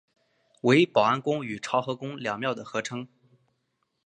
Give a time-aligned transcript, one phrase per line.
[0.61, 3.07] 为保安宫与潮和宫两庙的合称。